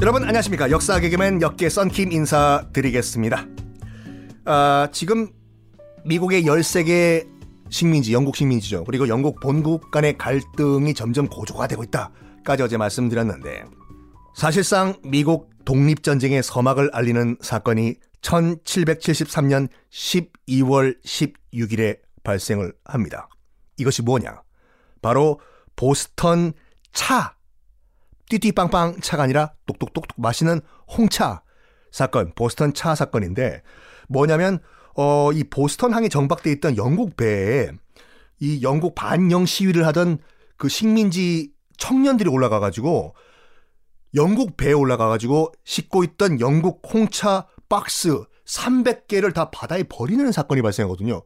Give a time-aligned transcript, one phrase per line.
[0.00, 3.46] 여러분 안녕하십니까 역사 개그맨 역계 썬킴 인사드리겠습니다
[4.44, 5.28] 아, 지금
[6.04, 7.26] 미국의 13개
[7.68, 13.64] 식민지 영국 식민지죠 그리고 영국 본국 간의 갈등이 점점 고조가 되고 있다까지 어제 말씀드렸는데
[14.34, 23.28] 사실상 미국 독립전쟁의 서막을 알리는 사건이 1773년 12월 16일에 발생을 합니다.
[23.76, 24.42] 이것이 뭐냐?
[25.02, 25.40] 바로
[25.76, 26.52] 보스턴
[26.92, 27.36] 차
[28.28, 30.60] 띠띠빵빵 차가 아니라 똑똑똑똑 마시는
[30.96, 31.42] 홍차
[31.90, 33.62] 사건, 보스턴 차 사건인데
[34.08, 34.58] 뭐냐면
[34.96, 37.70] 어, 이 보스턴 항에 정박돼 있던 영국 배에
[38.40, 40.18] 이 영국 반영 시위를 하던
[40.56, 43.14] 그 식민지 청년들이 올라가 가지고
[44.14, 51.22] 영국 배에 올라가 가지고 싣고 있던 영국 홍차 박스 300개를 다 바다에 버리는 사건이 발생하거든요.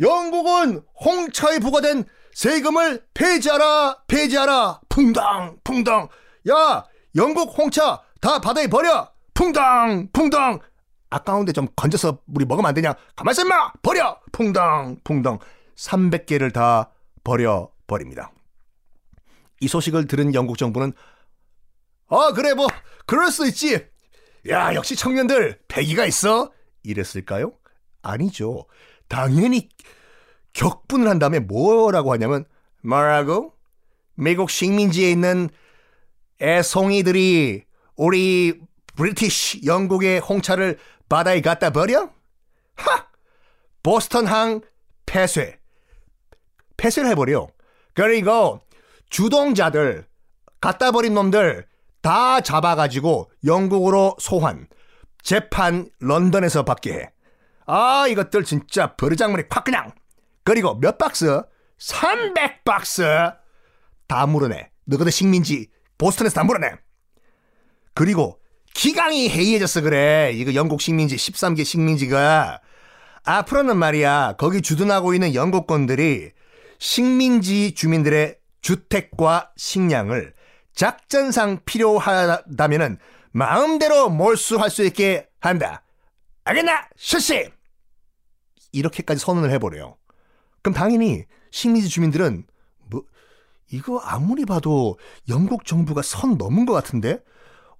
[0.00, 6.08] 영국은 홍차에 부과된 세금을 폐지하라, 폐지하라, 풍당, 풍당.
[6.50, 6.84] 야,
[7.14, 10.58] 영국 홍차 다 바다에 버려, 풍당, 풍당.
[11.10, 12.94] 아까운데 좀 건져서 우리 먹으면 안 되냐?
[13.14, 15.38] 가만 있어 마 버려, 풍당, 풍당.
[15.76, 16.90] 300개를 다
[17.22, 18.32] 버려 버립니다.
[19.60, 20.92] 이 소식을 들은 영국 정부는
[22.08, 22.66] 아 그래 뭐
[23.06, 23.86] 그럴 수 있지.
[24.48, 26.50] 야 역시 청년들 패기가 있어.
[26.82, 27.52] 이랬을까요?
[28.02, 28.66] 아니죠.
[29.08, 29.68] 당연히
[30.52, 32.44] 격분을 한 다음에 뭐라고 하냐면
[32.82, 33.54] 뭐라고?
[34.14, 35.48] 미국 식민지에 있는
[36.40, 37.64] 애송이들이
[37.96, 38.60] 우리
[38.96, 40.78] 브리티시 영국의 홍차를
[41.08, 42.10] 바다에 갖다 버려?
[42.76, 43.06] 하!
[43.82, 44.60] 보스턴 항
[45.06, 45.58] 폐쇄.
[46.76, 47.48] 폐쇄를 해버려.
[47.94, 48.60] 그리고
[49.10, 50.06] 주동자들,
[50.60, 51.66] 갖다 버린 놈들
[52.00, 54.68] 다 잡아가지고 영국으로 소환.
[55.22, 57.10] 재판 런던에서 받게 해.
[57.66, 59.92] 아, 이것들 진짜 버르장머리 콱 그냥.
[60.44, 61.42] 그리고 몇 박스?
[61.78, 63.36] 300박스!
[64.06, 64.70] 다 물어내.
[64.84, 65.68] 너희들 식민지
[65.98, 66.72] 보스턴에서 다 물어내.
[67.94, 68.40] 그리고
[68.74, 70.32] 기강이 해이해졌어 그래.
[70.34, 72.60] 이거 영국 식민지 13개 식민지가
[73.24, 74.34] 앞으로는 말이야.
[74.38, 76.32] 거기 주둔하고 있는 영국권들이
[76.78, 80.34] 식민지 주민들의 주택과 식량을
[80.74, 82.98] 작전상 필요하다면은
[83.32, 85.82] 마음대로 몰수할 수 있게 한다.
[86.44, 86.88] 알겠나?
[86.96, 87.50] 실시!
[88.72, 89.96] 이렇게까지 선언을 해버려요.
[90.62, 92.46] 그럼 당연히 식민지 주민들은
[92.90, 93.02] 뭐
[93.70, 97.22] 이거 아무리 봐도 영국 정부가 선 넘은 것 같은데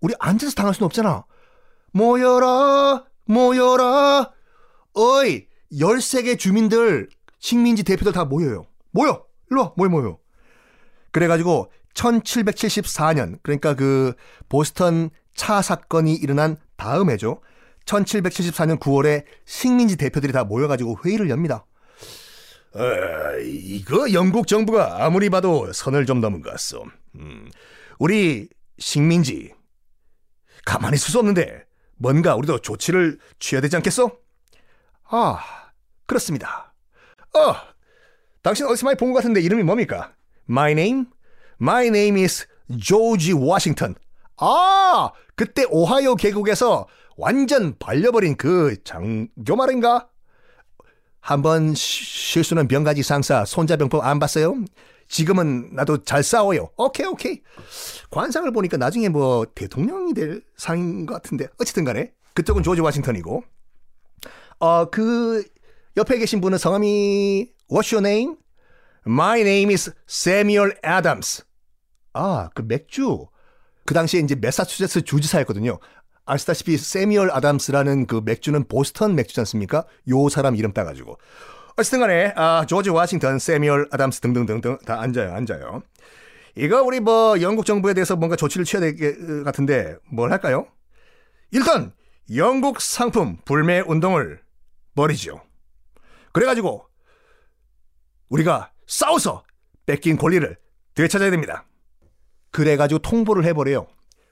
[0.00, 1.24] 우리 앉아서 당할 수는 없잖아.
[1.92, 4.32] 모여라 모여라
[4.94, 7.08] 어이 13개 주민들
[7.38, 8.66] 식민지 대표들 다 모여요.
[8.90, 10.18] 모여 일로 와 모여 모여.
[11.12, 14.14] 그래가지고 1774년 그러니까 그
[14.48, 17.40] 보스턴 차 사건이 일어난 다음 해죠.
[17.84, 21.66] 1774년 9월에 식민지 대표들이 다 모여가지고 회의를 엽니다.
[22.74, 26.84] 어, 이거 영국 정부가 아무리 봐도 선을 좀 넘은 것 같소.
[27.16, 27.50] 음,
[27.98, 28.48] 우리
[28.78, 29.52] 식민지
[30.64, 31.64] 가만히 있을 수 없는데
[31.96, 34.10] 뭔가 우리도 조치를 취해야 되지 않겠어?
[35.08, 35.40] 아,
[36.06, 36.72] 그렇습니다.
[37.34, 37.54] 어,
[38.42, 40.12] 당신 어디서 많이 본 것 같은데 이름이 뭡니까?
[40.48, 41.06] My name?
[41.60, 42.46] My name is
[42.78, 43.96] George Washington.
[44.36, 50.08] 아, 그때 오하이오 계곡에서 완전 발려버린 그 장교 말인가?
[51.20, 54.54] 한 번 실수는 병가지 상사 손자병법 안 봤어요?
[55.08, 56.70] 지금은 나도 잘 싸워요.
[56.76, 57.42] 오케이 오케이.
[58.10, 63.42] 관상을 보니까 나중에 뭐 대통령이 될 상인 것 같은데 어쨌든 간에 그쪽은 조지 워싱턴이고
[64.60, 65.44] 어 그
[65.96, 68.36] 옆에 계신 분은 성함이 What's your name?
[69.06, 71.42] My name is Samuel Adams.
[72.12, 73.26] 아, 그 맥주.
[73.86, 75.78] 그 당시에 이제 메사추세츠 주지사였거든요.
[76.30, 79.84] 아시다시피 세미얼 아담스라는 그 맥주는 보스턴 맥주지 않습니까?
[80.08, 81.18] 요 사람 이름 따가지고.
[81.76, 85.82] 어쨌든 간에, 아, 조지 워싱턴, 세미얼 아담스 등등등등 다 앉아요, 앉아요.
[86.54, 90.66] 이거 우리 뭐 영국 정부에 대해서 뭔가 조치를 취해야 될것 같은데 뭘 할까요?
[91.50, 91.92] 일단
[92.36, 94.40] 영국 상품 불매 운동을
[94.94, 95.40] 벌이죠.
[96.32, 96.86] 그래가지고
[98.28, 99.42] 우리가 싸워서
[99.86, 100.56] 뺏긴 권리를
[100.94, 101.64] 되찾아야 됩니다.
[102.50, 103.88] 그래가지고 통보를 해버려요.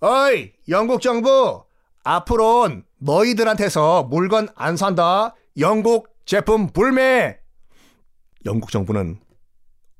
[0.00, 1.64] 어이, 영국 정부!
[2.04, 5.34] 앞으론 너희들한테서 물건 안 산다.
[5.58, 7.38] 영국 제품 불매!
[8.46, 9.20] 영국 정부는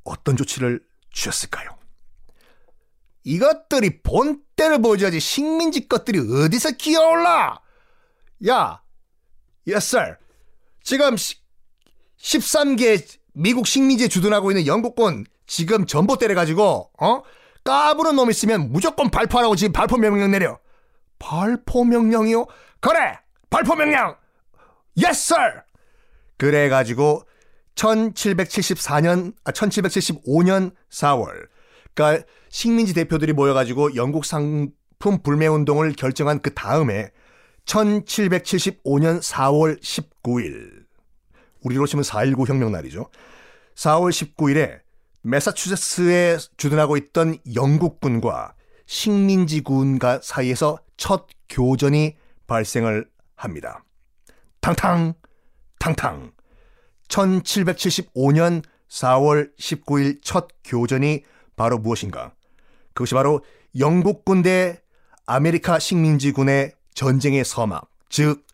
[0.05, 0.81] 어떤 조치를
[1.13, 1.69] 취했을까요?
[3.25, 7.61] 이것들이 본때를 보여줘야지 식민지 것들이 어디서 기어올라!
[8.49, 8.83] 야,
[9.69, 10.17] yes sir.
[10.83, 11.15] 지금
[12.19, 17.23] 13개 미국 식민지에 주둔하고 있는 영국군 지금 전보 때려가지고 어?
[17.65, 20.59] 까부는 놈 있으면 무조건 발포하라고 지금 발포 명령 내려.
[21.21, 22.47] 발포 명령이요?
[22.81, 23.19] 그래!
[23.49, 24.17] 발포 명령!
[24.97, 25.63] Yes, sir!
[26.37, 27.23] 그래가지고
[27.77, 31.49] 1774년, 아, 1775년 4월.
[31.95, 37.11] 그러니까 식민지 대표들이 모여가지고 영국 상품 불매 운동을 결정한 그 다음에
[37.67, 40.85] 1775년 4월 19일.
[41.63, 43.11] 우리로 치면 4.19 혁명 날이죠.
[43.77, 44.81] 4월 19일에
[45.23, 48.55] 매사추세츠에 주둔하고 있던 영국군과
[48.87, 52.15] 식민지군과 사이에서 첫 교전이
[52.47, 53.83] 발생을 합니다.
[54.61, 55.15] 탕탕,
[55.79, 56.33] 탕탕.
[57.09, 61.25] 1775년 4월 19일 첫 교전이
[61.57, 62.35] 바로 무엇인가?
[62.93, 63.43] 그것이 바로
[63.79, 64.83] 영국군 대
[65.25, 68.45] 아메리카 식민지군의 전쟁의 서막, 즉,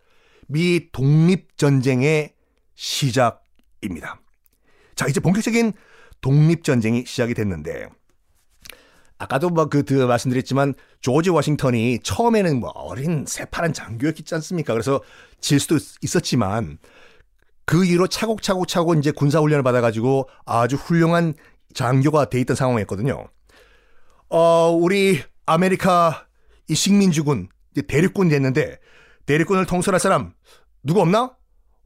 [0.46, 2.32] 미 독립전쟁의
[2.76, 4.20] 시작입니다.
[4.94, 5.72] 자, 이제 본격적인
[6.20, 7.88] 독립전쟁이 시작이 됐는데,
[9.18, 14.72] 아까도 뭐그 그 말씀드렸지만 조지 워싱턴이 처음에는 뭐 어린 새파란 장교였지 않습니까?
[14.74, 15.00] 그래서
[15.40, 16.78] 질 수도 있었지만
[17.64, 21.34] 그 이후로 차곡차곡 차고 이제 군사 훈련을 받아가지고 아주 훌륭한
[21.74, 23.26] 장교가 돼 있던 상황이었거든요.
[24.28, 26.26] 어 우리 아메리카
[26.68, 27.48] 이 식민지군
[27.88, 28.78] 대륙군 됐는데
[29.26, 30.32] 대륙군을 통솔할 사람
[30.82, 31.34] 누구 없나?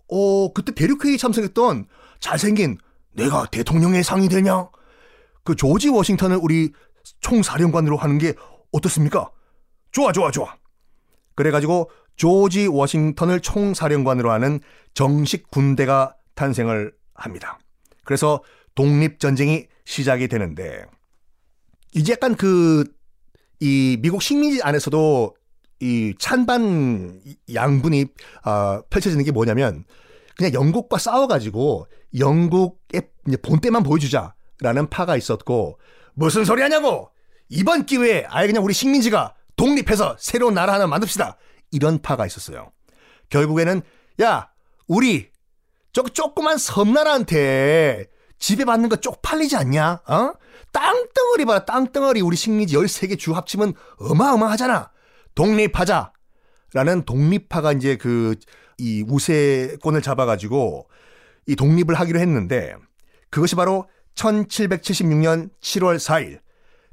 [0.08, 1.86] 어 그때 대륙회의 참석했던
[2.18, 2.78] 잘생긴
[3.12, 4.68] 내가 대통령의 상이 되냐?
[5.44, 6.72] 그 조지 워싱턴을 우리
[7.20, 8.34] 총사령관으로 하는 게
[8.72, 9.30] 어떻습니까?
[9.92, 10.54] 좋아, 좋아, 좋아.
[11.34, 14.60] 그래가지고 조지 워싱턴을 총사령관으로 하는
[14.94, 17.58] 정식 군대가 탄생을 합니다.
[18.04, 18.42] 그래서
[18.74, 20.84] 독립전쟁이 시작이 되는데,
[21.94, 22.84] 이제 약간 그,
[23.58, 25.34] 이 미국 식민지 안에서도
[25.80, 27.22] 이 찬반
[27.52, 28.06] 양분이
[28.44, 29.84] 어, 펼쳐지는 게 뭐냐면,
[30.36, 31.86] 그냥 영국과 싸워가지고
[32.18, 33.02] 영국의
[33.42, 35.78] 본때만 보여주자라는 파가 있었고,
[36.14, 37.10] 무슨 소리 하냐고!
[37.48, 41.36] 이번 기회에 아예 그냥 우리 식민지가 독립해서 새로운 나라 하나 만듭시다.
[41.72, 42.70] 이런 파가 있었어요.
[43.28, 43.82] 결국에는
[44.22, 44.50] 야
[44.86, 45.30] 우리
[45.92, 48.06] 저 조그만 섬나라한테
[48.38, 50.02] 지배받는 거 쪽팔리지 않냐?
[50.06, 50.32] 어?
[50.72, 54.90] 땅덩어리 봐라 땅덩어리 우리 식민지 13개 주 합치면 어마어마하잖아.
[55.34, 56.12] 독립하자.
[56.72, 58.36] 라는 독립파가 이제 그
[58.80, 60.88] 이 우세권을 잡아가지고
[61.46, 62.74] 이 독립을 하기로 했는데
[63.28, 66.40] 그것이 바로 1776년 7월 4일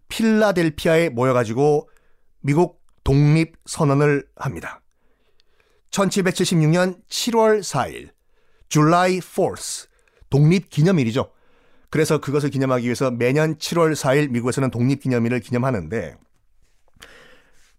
[0.08, 1.90] 필라델피아에 모여가지고
[2.42, 4.82] 미국 독립 선언을 합니다.
[5.92, 8.10] 1776년 7월 4일
[8.70, 9.88] July 4th
[10.30, 11.32] 독립 기념일이죠.
[11.90, 16.18] 그래서 그것을 기념하기 위해서 매년 7월 4일 미국에서는 독립 기념일을 기념하는데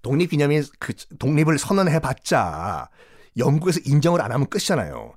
[0.03, 2.89] 독립 기념일 그 독립을 선언해 봤자
[3.37, 5.15] 영국에서 인정을 안 하면 끝이잖아요.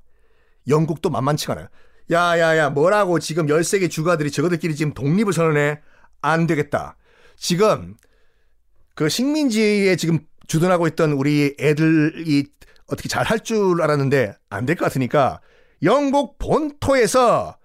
[0.68, 1.68] 영국도 만만치가 않아요.
[2.12, 5.80] 야야야 뭐라고 지금 13개 주가들이 저거들끼리 지금 독립을 선언해
[6.20, 6.96] 안 되겠다.
[7.36, 7.96] 지금
[8.94, 12.44] 그 식민지에 지금 주둔하고 있던 우리 애들이
[12.86, 15.40] 어떻게 잘 할 줄 알았는데 안 될 것 같으니까
[15.82, 17.56] 영국 본토에서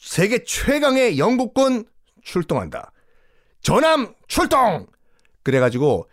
[0.00, 1.84] 세계 최강의 영국군
[2.22, 2.92] 출동한다.
[3.60, 4.86] 전함 출동!
[5.44, 6.08] 그래가지고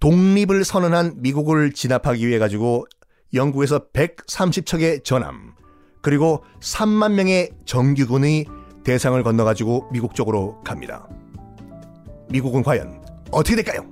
[0.00, 2.86] 독립을 선언한 미국을 진압하기 위해 가지고
[3.34, 5.54] 영국에서 130척의 전함
[6.08, 8.46] 그리고 3만 명의 정규군이
[8.82, 11.06] 대상을 건너가지고 미국 쪽으로 갑니다.
[12.30, 13.86] 미국은 과연 어떻게 될까요?